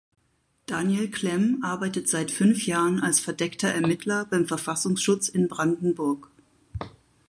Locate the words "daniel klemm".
0.65-1.59